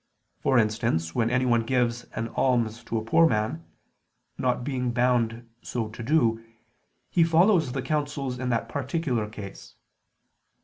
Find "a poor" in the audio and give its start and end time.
2.97-3.27